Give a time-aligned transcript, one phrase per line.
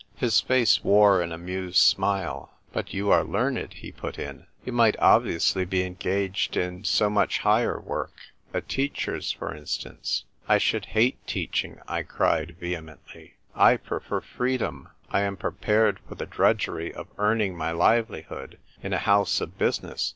[0.15, 4.47] His face wore an amused smile." But you are learned," he put in.
[4.65, 8.13] "You might obviovtsly be engaged in so much higher work—
[8.51, 13.33] a teacher's, for instance."" I should hate teaching!" I cried vehe mently,"
[13.73, 14.89] I prefer freedom.
[15.11, 20.09] I am prepared for th<: drudgery of earning my livelihood in a house of business.